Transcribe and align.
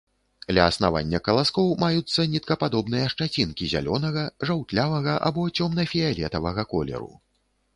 Ля 0.57 0.63
аснавання 0.69 1.19
каласкоў 1.27 1.67
маюцца 1.83 2.25
ніткападобныя 2.31 3.11
шчацінкі 3.15 3.69
зялёнага, 3.75 4.25
жаўтлявага 4.51 5.13
або 5.29 5.41
цёмна-фіялетавага 5.57 6.63
колеру. 6.75 7.13